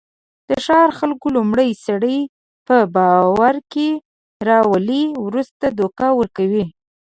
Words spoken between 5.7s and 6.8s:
دوکه ورکوي.